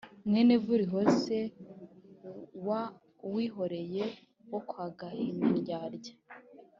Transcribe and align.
mwene 0.27 0.53
vurihoze 0.63 1.37
wa 2.67 2.81
uwihoreye 3.27 4.03
wo 4.51 4.59
kwa 4.69 4.85
gahimandyadya 4.99 6.13